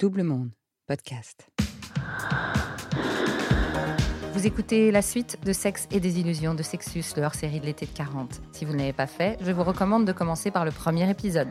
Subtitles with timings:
[0.00, 0.48] Double Monde,
[0.86, 1.46] podcast.
[4.32, 7.84] Vous écoutez la suite de Sexe et des illusions de Sexus, le hors-série de l'été
[7.84, 8.40] de 40.
[8.52, 11.48] Si vous ne l'avez pas fait, je vous recommande de commencer par le premier épisode.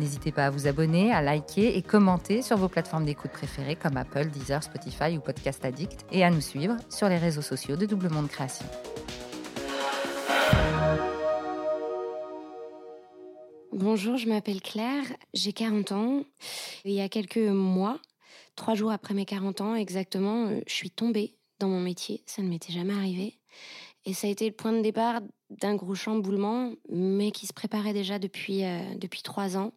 [0.00, 3.96] N'hésitez pas à vous abonner, à liker et commenter sur vos plateformes d'écoute préférées comme
[3.96, 7.86] Apple, Deezer, Spotify ou Podcast Addict et à nous suivre sur les réseaux sociaux de
[7.86, 8.66] Double Monde Création.
[13.82, 15.04] Bonjour, je m'appelle Claire,
[15.34, 16.22] j'ai 40 ans.
[16.84, 17.98] Il y a quelques mois,
[18.54, 22.22] trois jours après mes 40 ans exactement, euh, je suis tombée dans mon métier.
[22.24, 23.40] Ça ne m'était jamais arrivé.
[24.04, 27.92] Et ça a été le point de départ d'un gros chamboulement, mais qui se préparait
[27.92, 29.72] déjà depuis, euh, depuis trois ans,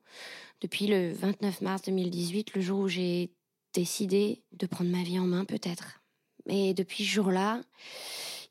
[0.62, 3.32] depuis le 29 mars 2018, le jour où j'ai
[3.74, 6.04] décidé de prendre ma vie en main peut-être.
[6.48, 7.60] Et depuis ce jour-là,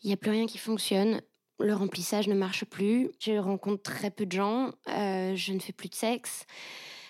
[0.03, 1.21] il n'y a plus rien qui fonctionne.
[1.61, 3.11] Le remplissage ne marche plus.
[3.21, 4.73] Je rencontre très peu de gens.
[4.89, 6.47] Euh, je ne fais plus de sexe.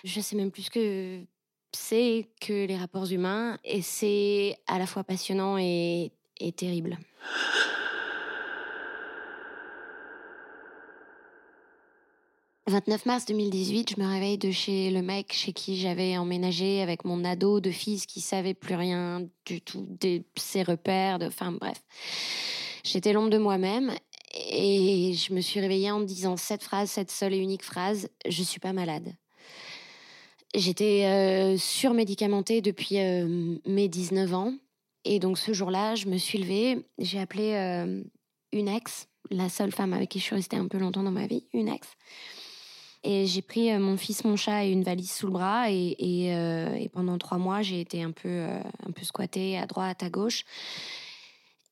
[0.03, 1.25] Je sais même plus ce que
[1.71, 3.57] c'est que les rapports humains.
[3.63, 6.97] Et c'est à la fois passionnant et, et terrible.
[12.67, 17.05] «29 mars 2018, je me réveille de chez le mec chez qui j'avais emménagé avec
[17.05, 21.51] mon ado de fils qui savait plus rien du tout de ses repères, de, enfin
[21.51, 21.77] bref.
[22.83, 23.93] J'étais l'ombre de moi-même
[24.35, 28.43] et je me suis réveillée en disant cette phrase, cette seule et unique phrase, je
[28.43, 29.15] suis pas malade.
[30.53, 34.53] J'étais euh, surmédicamentée depuis euh, mes 19 ans.
[35.03, 38.03] Et donc ce jour-là, je me suis levée, j'ai appelé euh,
[38.51, 41.27] une ex, la seule femme avec qui je suis restée un peu longtemps dans ma
[41.27, 41.87] vie, une ex.
[43.03, 45.69] Et j'ai pris euh, mon fils, mon chat et une valise sous le bras.
[45.69, 48.45] Et, euh, pendant trois mois, j'ai été un peu,
[48.85, 50.43] un peu squattée à droite, à gauche.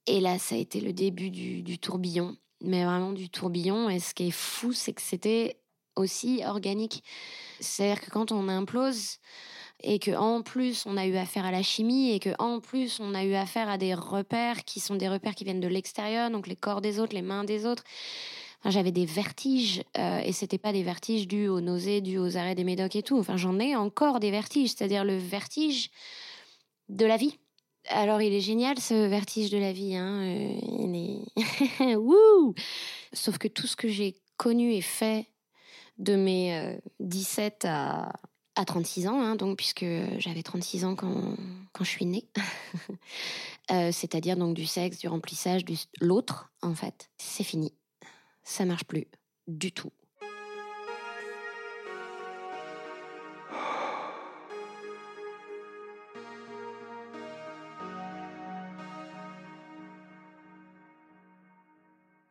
[0.05, 2.38] Et là, ça a été le début du tourbillon.
[2.64, 3.89] Mais vraiment du tourbillon.
[3.89, 5.59] Et ce qui est fou, c'est que c'était
[5.95, 7.03] aussi organique.
[7.59, 9.17] C'est-à-dire que quand on implose
[9.83, 13.00] et que en plus on a eu affaire à la chimie et que en plus
[13.00, 16.31] on a eu affaire à des repères qui sont des repères qui viennent de l'extérieur,
[16.31, 17.83] donc les corps des autres, les mains des autres.
[18.59, 22.38] Enfin, j'avais des vertiges euh, et c'était pas des vertiges dus aux nausées, dus aux
[22.38, 23.20] arrêts des médocs et tout.
[23.20, 25.89] Enfin, j'en ai encore des vertiges, c'est-à-dire le vertige
[26.88, 27.38] de la vie.
[27.89, 29.95] Alors, il est génial ce vertige de la vie.
[29.95, 30.21] Hein.
[30.21, 31.21] euh, il
[31.82, 32.54] est Wouh
[33.11, 35.27] Sauf que tout ce que j'ai connu et fait
[35.98, 38.14] de mes euh, 17 à,
[38.55, 39.86] à 36 ans, hein, donc puisque
[40.17, 41.36] j'avais 36 ans quand,
[41.73, 42.27] quand je suis née,
[43.71, 47.73] Euh, c'est-à-dire donc du sexe, du remplissage, du l'autre, en fait, c'est fini.
[48.44, 49.08] Ça marche plus
[49.48, 49.92] du tout.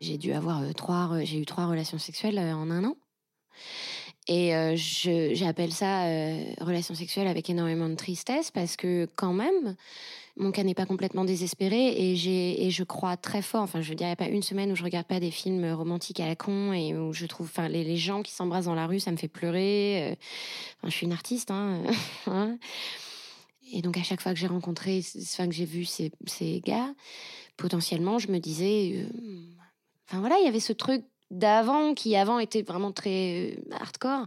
[0.03, 2.97] J'ai dû avoir euh, trois, j'ai eu trois relations sexuelles euh, en un an.
[4.27, 6.05] Et euh, j'appelle ça
[6.61, 9.77] relation sexuelle avec énormément de tristesse parce que quand même,
[10.37, 13.63] mon cas n'est pas complètement désespéré et j'ai et je crois très fort.
[13.63, 16.37] Enfin, je dirais pas une semaine où je regarde pas des films romantiques à la
[16.37, 19.11] con et où je trouve, enfin, les, les gens qui s'embrassent dans la rue, ça
[19.11, 20.17] me fait pleurer.
[20.79, 21.83] Enfin, je suis une artiste, hein.
[22.27, 22.59] hein.
[23.73, 26.95] Et donc à chaque fois que j'ai rencontré, enfin que j'ai vu ces, ces gars,
[27.57, 29.07] potentiellement, je me disais,
[30.09, 34.27] enfin voilà, il y avait ce truc d'avant qui avant était vraiment très euh, hardcore,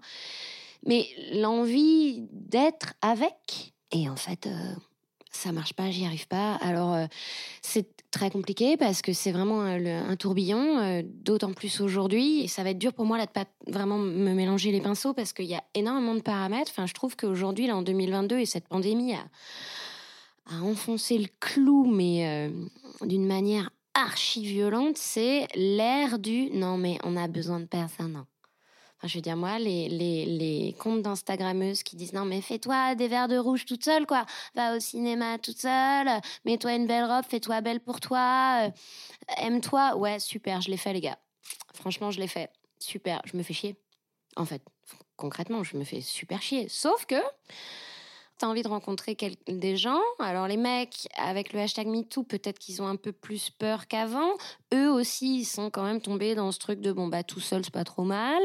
[0.86, 3.74] mais l'envie d'être avec.
[3.92, 4.74] Et en fait, euh,
[5.32, 6.56] ça marche pas, j'y arrive pas.
[6.56, 7.06] Alors euh,
[7.62, 12.42] c'est très compliqué parce que c'est vraiment un, le- un tourbillon, euh, d'autant plus aujourd'hui.
[12.44, 15.14] Et ça va être dur pour moi là de pas vraiment me mélanger les pinceaux
[15.14, 16.72] parce qu'il y a énormément de paramètres.
[16.72, 19.26] Enfin, je trouve qu'aujourd'hui, là en 2022, et cette pandémie a,
[20.50, 22.50] a enfoncé le clou, mais euh,
[23.06, 28.26] d'une manière archi violente, c'est l'ère du non mais on a besoin de personne.
[28.98, 32.96] Enfin, je veux dire, moi, les, les, les comptes d'Instagrammeuses qui disent non, mais fais-toi
[32.96, 34.26] des verres de rouge toute seule, quoi.
[34.56, 36.08] Va au cinéma toute seule,
[36.46, 38.72] mets-toi une belle robe, fais-toi belle pour toi, euh,
[39.38, 39.98] aime-toi.
[39.98, 41.20] Ouais, super, je l'ai fait, les gars.
[41.74, 42.50] Franchement, je l'ai fait.
[42.80, 43.76] Super, je me fais chier.
[44.38, 44.62] En fait,
[45.18, 46.70] concrètement, je me fais super chier.
[46.70, 47.22] Sauf que
[48.38, 49.16] t'as envie de rencontrer
[49.48, 50.00] des gens.
[50.20, 54.32] Alors les mecs, avec le hashtag MeToo, peut-être qu'ils ont un peu plus peur qu'avant.
[54.74, 57.64] Eux aussi, ils sont quand même tombés dans ce truc de bon bah tout seul,
[57.64, 58.42] c'est pas trop mal.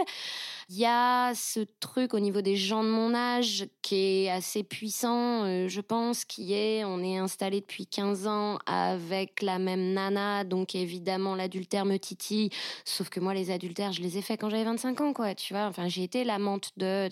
[0.69, 4.63] Il y a ce truc au niveau des gens de mon âge qui est assez
[4.63, 9.93] puissant, euh, je pense, qui est on est installé depuis 15 ans avec la même
[9.95, 12.51] nana, donc évidemment l'adultère me titille.
[12.85, 15.35] Sauf que moi, les adultères, je les ai faits quand j'avais 25 ans, quoi.
[15.35, 17.09] Tu vois, enfin, j'ai été l'amante de-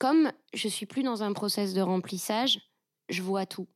[0.00, 2.60] Comme je suis plus dans un process de remplissage,
[3.08, 3.68] je vois tout.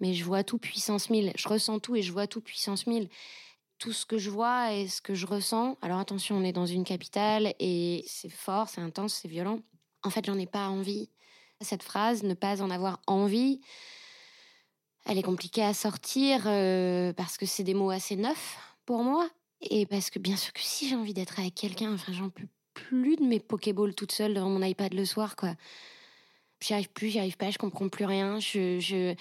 [0.00, 1.32] Mais je vois tout puissance 1000.
[1.36, 3.08] Je ressens tout et je vois tout puissance 1000
[3.82, 5.76] tout ce que je vois et ce que je ressens.
[5.82, 9.58] Alors attention, on est dans une capitale et c'est fort, c'est intense, c'est violent.
[10.04, 11.10] En fait, j'en ai pas envie.
[11.60, 13.60] Cette phrase, ne pas en avoir envie,
[15.04, 18.56] elle est compliquée à sortir euh, parce que c'est des mots assez neufs
[18.86, 19.28] pour moi.
[19.60, 22.46] Et parce que bien sûr que si j'ai envie d'être avec quelqu'un, enfin j'en peux
[22.74, 25.54] plus de mes Pokéballs toute seule devant mon iPad le soir, quoi.
[26.60, 28.38] J'y arrive plus, j'y arrive pas, je comprends plus rien.
[28.38, 29.14] Je, je,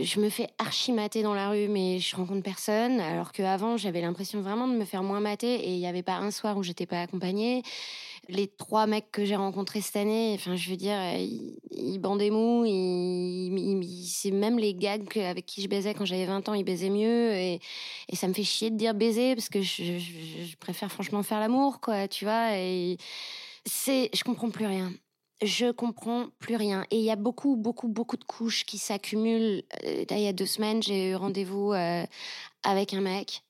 [0.00, 3.00] je me fais archi mater dans la rue, mais je rencontre personne.
[3.00, 6.16] Alors qu'avant, j'avais l'impression vraiment de me faire moins mater et il n'y avait pas
[6.16, 7.62] un soir où j'étais pas accompagnée.
[8.28, 10.96] Les trois mecs que j'ai rencontrés cette année, enfin, je veux dire,
[11.70, 12.64] ils, bandaient mou,
[14.06, 17.32] c'est même les gags avec qui je baisais quand j'avais 20 ans, ils baisaient mieux
[17.32, 17.60] et,
[18.14, 21.80] ça me fait chier de dire baiser parce que je, je préfère franchement faire l'amour,
[21.80, 22.56] quoi, tu vois.
[22.56, 22.96] Et
[23.66, 24.92] c'est, je comprends plus rien
[25.42, 26.84] je comprends plus rien.
[26.90, 29.62] Et il y a beaucoup, beaucoup, beaucoup de couches qui s'accumulent.
[29.84, 32.04] Euh, il y a deux semaines, j'ai eu rendez-vous euh,
[32.62, 33.43] avec un mec.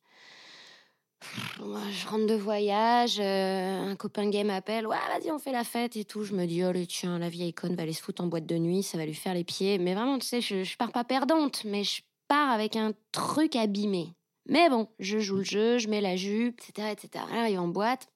[1.59, 5.97] Je rentre de voyage, euh, un copain gay m'appelle, ouais, vas-y, on fait la fête
[5.97, 6.25] et tout.
[6.25, 8.47] Je me dis, oh, le tiens, la vieille conne va aller se foutre en boîte
[8.47, 9.79] de nuit, ça va lui faire les pieds.
[9.79, 13.57] Mais vraiment, tu sais, je, je pars pas perdante, mais je pars avec un truc
[13.57, 14.15] abîmé.
[14.47, 17.25] Mais bon, je joue le jeu, je mets la jupe, etc., etc.
[17.33, 18.09] J'arrive en boîte.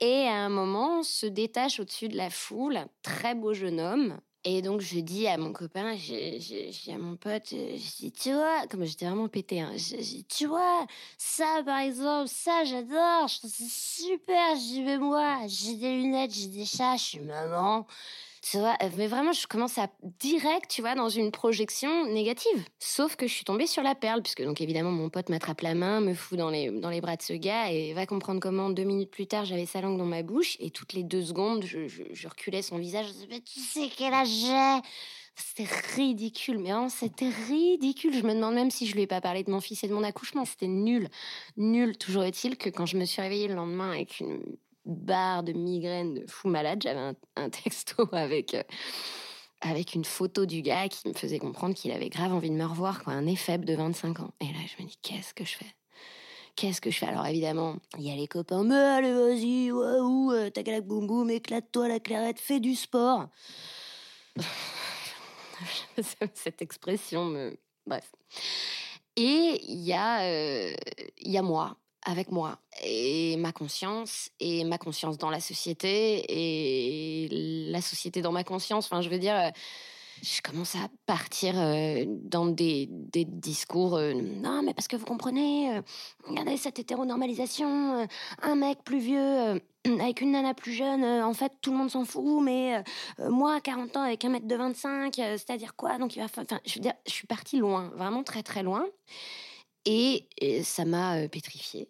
[0.00, 4.18] Et à un moment, se détache au-dessus de la foule un très beau jeune homme.
[4.44, 8.32] Et donc, je dis à mon copain, je, dis à mon pote, je dis, tu
[8.32, 10.86] vois, comme j'étais vraiment pété, hein, je, dis, tu vois,
[11.18, 16.32] ça par exemple, ça j'adore, je trouve c'est super, j'y vais moi, j'ai des lunettes,
[16.32, 17.86] j'ai des chats, je suis maman.
[18.54, 19.88] Euh, mais vraiment, je commence à
[20.18, 22.64] direct, tu vois, dans une projection négative.
[22.78, 25.74] Sauf que je suis tombée sur la perle, puisque donc évidemment, mon pote m'attrape la
[25.74, 28.70] main, me fout dans les, dans les bras de ce gars, et va comprendre comment,
[28.70, 31.64] deux minutes plus tard, j'avais sa langue dans ma bouche, et toutes les deux secondes,
[31.64, 34.80] je, je, reculais son visage, je disais, mais tu sais quel âge j'ai?
[35.36, 38.12] C'était ridicule, mais vraiment, c'était ridicule.
[38.12, 39.94] Je me demande même si je lui ai pas parlé de mon fils et de
[39.94, 40.44] mon accouchement.
[40.44, 41.08] C'était nul.
[41.56, 41.96] Nul.
[41.96, 44.42] Toujours est-il que quand je me suis réveillée le lendemain avec une
[44.84, 48.62] barre de migraine de fou malade, j'avais un, texto avec, euh,
[49.60, 52.64] avec une photo du gars qui me faisait comprendre qu'il avait grave envie de me
[52.64, 54.32] revoir, quoi, un éphèbe de 25 ans.
[54.40, 55.74] Et là, je me dis, qu'est-ce que je fais?
[56.56, 57.06] Qu'est-ce que je fais?
[57.06, 61.06] Alors évidemment, il y a les copains, mais allez, vas-y, waouh, euh, t'as galak boum
[61.06, 63.28] boum, éclate-toi la clairette, fais du sport.
[66.34, 67.56] Cette expression me.
[67.86, 68.12] Bref.
[69.16, 70.72] Et il y, euh,
[71.18, 77.28] y a moi, avec moi et ma conscience et ma conscience dans la société et
[77.70, 78.86] la société dans ma conscience.
[78.86, 79.50] Enfin, je veux dire, euh,
[80.22, 83.96] je commence à partir euh, dans des, des discours.
[83.96, 85.80] Euh, non, mais parce que vous comprenez,
[86.24, 88.06] regardez cette hétéronormalisation,
[88.42, 92.04] un mec plus vieux avec une nana plus jeune, en fait, tout le monde s'en
[92.04, 92.82] fout, mais
[93.18, 95.96] moi, 40 ans, avec un mètre de 25, c'est-à-dire quoi?
[95.96, 96.26] Donc, il va.
[96.26, 98.84] Enfin, je veux dire, je suis partie loin, vraiment très, très loin.
[99.84, 100.26] Et,
[100.62, 101.88] ça m'a pétrifiée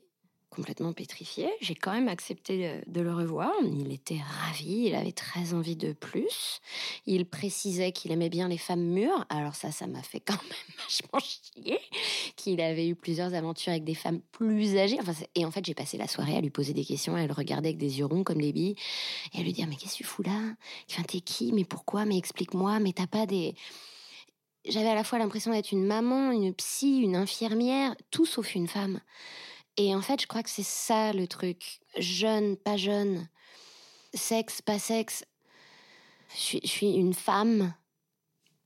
[0.50, 1.48] complètement pétrifiée.
[1.60, 3.52] J'ai quand même accepté de le revoir.
[3.62, 6.60] Il était ravi, il avait très envie de plus.
[7.06, 9.24] Il précisait qu'il aimait bien les femmes mûres.
[9.28, 11.78] Alors ça, ça m'a fait quand même vachement chier.
[12.36, 14.98] Qu'il avait eu plusieurs aventures avec des femmes plus âgées.
[15.00, 17.32] Enfin, et en fait, j'ai passé la soirée à lui poser des questions, à le
[17.32, 18.74] regarder avec des yeux ronds comme les billes,
[19.32, 20.54] et à lui dire, mais qu'est-ce que tu fous là?
[20.90, 22.04] Enfin, t'es qui Mais pourquoi?
[22.04, 23.54] Mais explique-moi, mais t'as pas des
[24.66, 28.68] j'avais à la fois l'impression d'être une maman, une psy, une infirmière, tout sauf une
[28.68, 29.00] femme.
[29.76, 31.80] Et en fait, je crois que c'est ça le truc.
[31.96, 33.28] Jeune, pas jeune,
[34.12, 35.24] sexe, pas sexe.
[36.34, 37.74] Je suis, une femme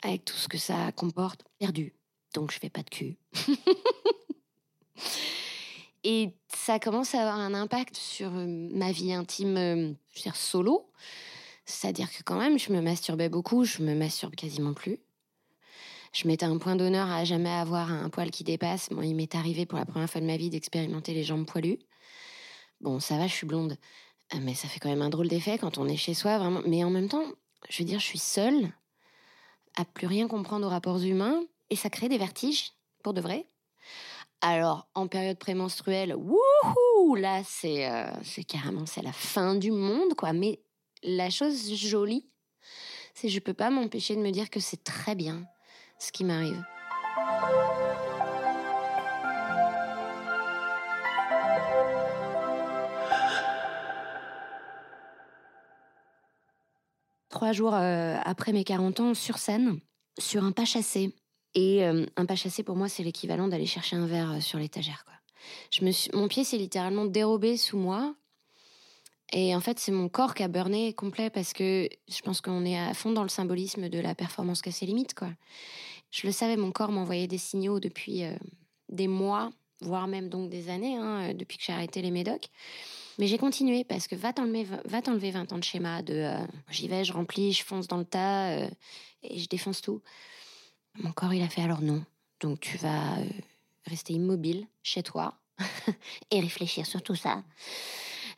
[0.03, 1.95] avec tout ce que ça comporte, perdue.
[2.35, 3.17] Donc je fais pas de cul.
[6.05, 10.23] Et ça commence à avoir un impact sur euh, ma vie intime, euh, je veux
[10.23, 10.91] dire solo.
[11.65, 14.99] C'est-à-dire que quand même, je me masturbais beaucoup, je me masturbe quasiment plus
[16.15, 18.89] je mettais un point d'honneur à jamais avoir un poil qui dépasse.
[18.91, 21.81] Bon, il m'est arrivé pour la première fois de ma vie d'expérimenter les jambes poilues.
[22.81, 23.77] Bon, ça va, je suis blonde.
[24.33, 26.63] Euh, mais ça fait quand même un drôle d'effet quand on est chez soi, vraiment.
[26.67, 27.25] Mais en même temps,
[27.69, 28.73] je veux dire, je suis seule
[29.77, 32.71] à plus rien comprendre aux rapports humains et ça crée des vertiges,
[33.03, 33.49] pour de vrai.
[34.41, 38.13] Alors, en période prémenstruelle, wouhou, là, c'est euh,
[38.47, 40.33] carrément c'est la fin du monde, quoi.
[40.33, 40.63] Mais
[41.03, 42.31] la chose jolie,
[43.15, 45.45] c'est que je peux pas m'empêcher de me dire que c'est très bien
[46.05, 46.63] ce qui m'arrive.
[57.31, 59.81] Trois jours euh, après mes 40 ans, sur scène,
[60.19, 61.15] sur un pas chassé.
[61.55, 64.59] Et euh, un pas chassé, pour moi, c'est l'équivalent d'aller chercher un verre euh, sur
[64.59, 65.05] l'étagère.
[66.13, 68.15] Mon pied s'est littéralement dérobé sous moi.
[69.35, 72.65] Et en fait, c'est mon corps qui a burné complet parce que je pense qu'on
[72.65, 75.29] est à fond dans le symbolisme de la performance cassée limite, quoi.
[76.11, 78.37] Je le savais, mon corps m'envoyait des signaux depuis euh,
[78.89, 79.51] des mois
[79.85, 82.49] voire même donc des années, hein, depuis que j'ai arrêté les médocs.
[83.19, 86.47] Mais j'ai continué parce que va t'enlever, va t'enlever 20 ans de schéma de euh,
[86.71, 88.69] j'y vais, je remplis, je fonce dans le tas euh,
[89.23, 90.03] et je défonce tout.
[90.99, 92.05] Mon corps, il a fait alors non.
[92.41, 93.25] Donc tu vas euh,
[93.87, 95.39] rester immobile chez toi
[96.31, 97.45] et réfléchir sur tout ça.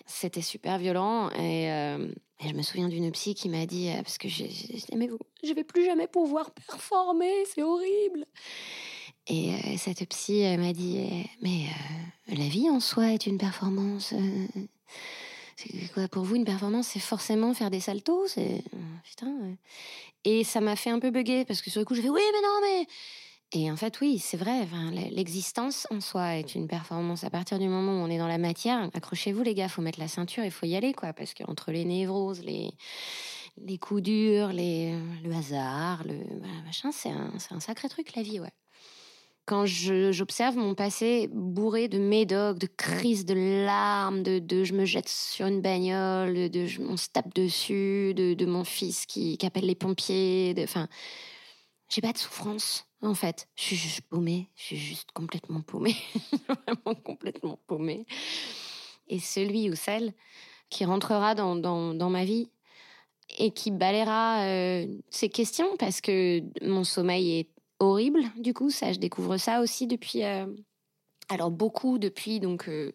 [0.07, 4.29] C'était super violent et, et, je me souviens d'une psy qui m'a dit parce que
[4.29, 4.51] j'ai
[4.95, 8.25] mais vous, je vais plus jamais pouvoir performer, c'est horrible.
[9.29, 11.67] Et euh, cette psy m'a dit Mais
[12.31, 14.13] euh, la vie en soi est une performance.
[14.13, 18.63] Euh, quoi pour vous une performance C'est forcément faire des saltos C'est
[19.05, 19.33] putain.
[20.25, 22.23] Et ça m'a fait un peu bugger parce que sur le coup, je fais Oui,
[22.33, 22.87] mais non, mais.
[23.53, 24.67] Et en fait, oui, c'est vrai.
[25.11, 27.25] L'existence en soi est une performance.
[27.25, 30.01] À partir du moment où on est dans la matière, accrochez-vous les gars, faut mettre
[30.01, 32.71] la ceinture, il faut y aller quoi, parce qu'entre les névroses, les
[33.59, 36.19] les coups durs, les le hasard, le
[36.65, 38.53] machin, c'est un, un sacré truc la vie, ouais
[39.47, 44.85] quand j'observe mon passé bourré de médocs, de crises, de larmes, de, de, je me
[44.85, 49.39] jette sur une bagnole, de, je, on se tape dessus, de, de mon fils qui,
[49.39, 50.89] qui, appelle les pompiers, enfin,
[51.89, 53.49] j'ai pas de souffrance en fait.
[53.57, 55.97] Je suis juste paumée, je suis juste complètement paumée,
[56.49, 58.07] vraiment complètement paumée.
[59.09, 60.13] Et celui ou celle
[60.69, 62.51] qui rentrera dans, dans, ma vie
[63.39, 68.21] et qui balayera euh, ces questions parce que mon sommeil est horrible.
[68.37, 70.25] Du coup, ça, je découvre ça aussi depuis.
[70.25, 70.47] Euh,
[71.29, 72.93] alors beaucoup depuis donc euh,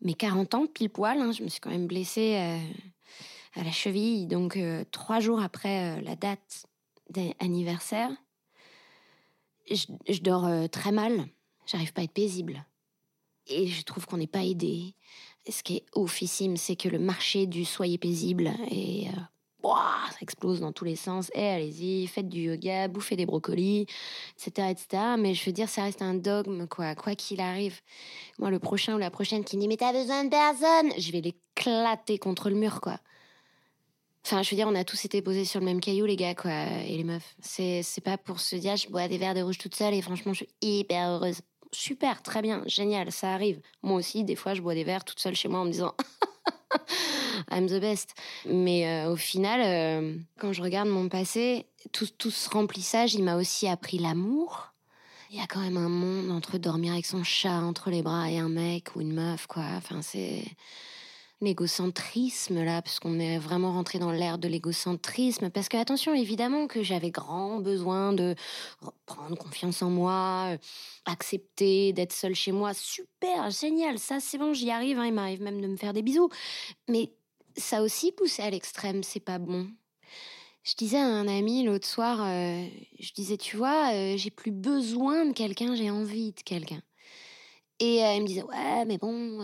[0.00, 1.20] mes 40 ans pile poil.
[1.20, 1.32] Hein.
[1.32, 4.56] je me suis quand même blessée euh, à la cheville, donc
[4.92, 6.67] trois jours après la date
[7.10, 8.10] d'anniversaire.
[9.70, 11.26] Je, je, dors très mal.
[11.66, 12.64] J'arrive pas à être paisible.
[13.46, 14.94] Et je trouve qu'on n'est pas aidé.
[15.48, 19.10] Ce qui est oufissime, c'est que le marché du soyez paisible est
[19.62, 21.30] ça explose dans tous les sens.
[21.34, 23.86] Et eh, allez-y, faites du yoga, bouffez des brocolis,
[24.36, 25.02] etc., etc.
[25.18, 26.94] Mais je veux dire, ça reste un dogme, quoi.
[26.94, 27.80] Quoi qu'il arrive.
[28.38, 31.20] Moi, le prochain ou la prochaine qui dit, mais t'as besoin de personne, je vais
[31.20, 32.98] l'éclater contre le mur, quoi.
[34.30, 36.34] Enfin, je veux dire, on a tous été posés sur le même caillou, les gars,
[36.34, 36.52] quoi,
[36.86, 37.34] et les meufs.
[37.40, 40.02] C'est, c'est pas pour se dire, je bois des verres de rouge toute seule et
[40.02, 41.40] franchement, je suis hyper heureuse.
[41.72, 43.62] Super, très bien, génial, ça arrive.
[43.82, 45.94] Moi aussi, des fois, je bois des verres toute seule chez moi en me disant,
[47.50, 48.14] I'm the best.
[48.44, 53.24] Mais euh, au final, euh, quand je regarde mon passé, tout, tout ce remplissage, il
[53.24, 54.74] m'a aussi appris l'amour.
[55.30, 58.30] Il y a quand même un monde entre dormir avec son chat entre les bras
[58.30, 59.64] et un mec ou une meuf, quoi.
[59.78, 60.44] Enfin, c'est
[61.40, 65.50] l'égocentrisme là, parce qu'on est vraiment rentré dans l'ère de l'égocentrisme.
[65.50, 68.34] Parce que attention, évidemment que j'avais grand besoin de
[69.06, 70.56] prendre confiance en moi,
[71.04, 72.74] accepter d'être seule chez moi.
[72.74, 74.98] Super, génial, ça c'est bon, j'y arrive.
[74.98, 76.28] Hein, il m'arrive même de me faire des bisous.
[76.88, 77.12] Mais
[77.56, 79.68] ça aussi poussé à l'extrême, c'est pas bon.
[80.64, 82.66] Je disais à un ami l'autre soir, euh,
[82.98, 86.82] je disais, tu vois, euh, j'ai plus besoin de quelqu'un, j'ai envie de quelqu'un.
[87.80, 89.38] Et euh, il me disait, ouais, mais bon,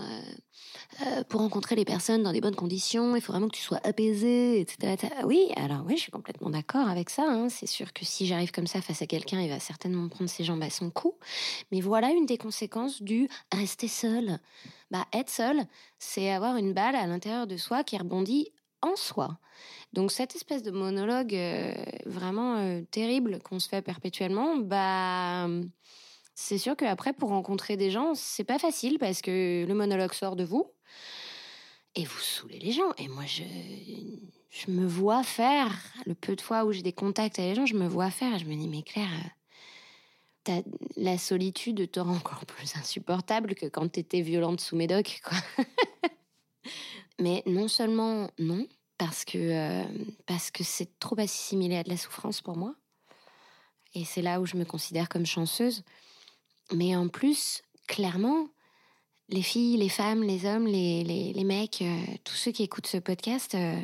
[1.29, 4.61] pour rencontrer les personnes dans des bonnes conditions, il faut vraiment que tu sois apaisé,
[4.61, 4.97] etc.
[5.25, 7.25] Oui, alors oui, je suis complètement d'accord avec ça.
[7.29, 7.49] Hein.
[7.49, 10.45] C'est sûr que si j'arrive comme ça face à quelqu'un, il va certainement prendre ses
[10.45, 11.14] jambes à son cou.
[11.73, 14.38] Mais voilà une des conséquences du rester seul.
[14.91, 15.64] Bah, être seul,
[15.99, 19.38] c'est avoir une balle à l'intérieur de soi qui rebondit en soi.
[19.93, 21.73] Donc cette espèce de monologue euh,
[22.07, 25.49] vraiment euh, terrible qu'on se fait perpétuellement, bah
[26.35, 30.37] c'est sûr qu'après pour rencontrer des gens, c'est pas facile parce que le monologue sort
[30.37, 30.71] de vous
[31.95, 32.93] et vous saoulez les gens.
[32.99, 33.45] Et moi je
[34.50, 35.73] je me vois faire
[36.07, 38.35] le peu de fois où j'ai des contacts avec les gens, je me vois faire
[38.35, 39.11] et je me dis mais Claire
[40.97, 45.38] la solitude te rend encore plus insupportable que quand t'étais violente sous médoc, quoi.
[47.21, 48.67] Mais non seulement non,
[48.99, 49.85] parce que euh,
[50.26, 52.75] parce que c'est trop assimilé à de la souffrance pour moi,
[53.95, 55.85] et c'est là où je me considère comme chanceuse.
[56.73, 58.49] Mais en plus, clairement,
[59.28, 62.99] les filles, les femmes, les hommes, les, les, mecs, euh, tous ceux qui écoutent ce
[62.99, 63.80] podcast, euh,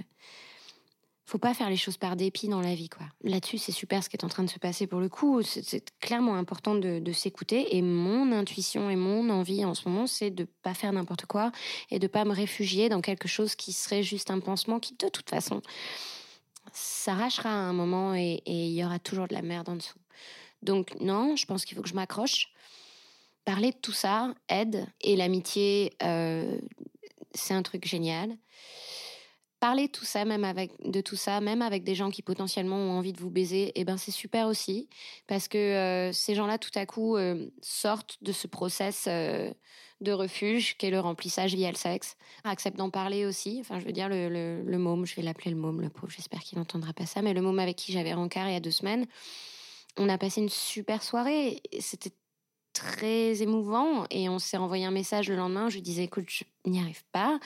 [1.25, 3.07] faut pas faire les choses par dépit dans la vie, quoi.
[3.23, 5.43] Là-dessus, c'est super ce qui est en train de se passer pour le coup.
[5.43, 7.77] C'est clairement important de, s'écouter.
[7.77, 11.53] Et mon intuition et mon envie en ce moment, c'est de pas faire n'importe quoi
[11.91, 15.09] et de pas me réfugier dans quelque chose qui serait juste un pansement qui, de
[15.09, 15.63] toute façon,
[16.73, 19.99] s'arrachera à un moment et il y aura toujours de la merde en dessous.
[20.63, 22.49] Donc, non, je pense qu'il faut que je m'accroche.
[23.51, 24.87] Parler de tout ça aide.
[25.01, 26.57] Et l'amitié, euh,
[27.35, 28.37] c'est un truc génial
[29.59, 32.77] parler de tout ça, même avec de tout ça, même avec des gens qui potentiellement
[32.77, 34.89] ont envie de vous baiser, et eh ben c'est super aussi
[35.27, 40.79] parce que euh, ces gens-là tout à coup euh, sortent de ce process de refuge
[40.79, 43.59] qu'est le remplissage via le sexe, acceptent d'en parler aussi.
[43.61, 46.11] Enfin, je veux dire le, le, le môme, je vais l'appeler le môme, le pauvre.
[46.11, 48.61] J'espère qu'il n'entendra pas ça, mais le môme avec qui j'avais rencard il y a
[48.61, 49.07] deux semaines,
[49.99, 51.61] on a passé une super soirée.
[51.81, 52.13] C'était
[52.73, 54.05] très émouvant.
[54.11, 55.69] Et on s'est envoyé un message le lendemain.
[55.69, 57.39] Je lui disais, écoute, je n'y arrive pas.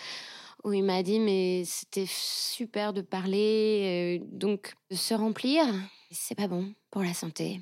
[0.64, 4.20] Où il m'a dit, mais c'était super de parler.
[4.20, 5.66] Euh, donc, de se remplir,
[6.10, 7.60] c'est pas bon pour la santé.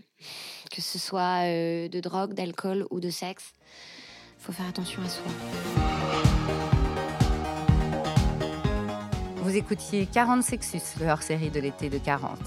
[0.71, 3.53] Que ce soit euh, de drogue, d'alcool ou de sexe.
[4.39, 5.25] Faut faire attention à soi.
[9.37, 12.39] Vous écoutiez 40 Sexus, le hors-série de l'été de 40.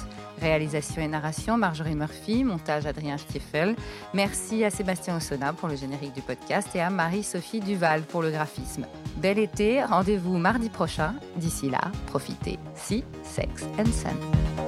[0.45, 2.43] Réalisation et narration, Marjorie Murphy.
[2.43, 3.75] Montage, Adrien Stiefel.
[4.13, 8.29] Merci à Sébastien Ossona pour le générique du podcast et à Marie-Sophie Duval pour le
[8.29, 8.85] graphisme.
[9.17, 11.15] Bel été, rendez-vous mardi prochain.
[11.37, 12.59] D'ici là, profitez.
[12.75, 14.64] Si, sex and sun.